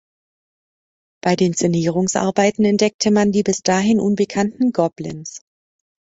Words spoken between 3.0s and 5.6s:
man die bis dahin unbekannten Gobelins.